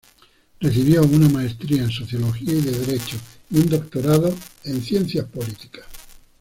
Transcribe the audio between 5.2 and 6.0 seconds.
políticas.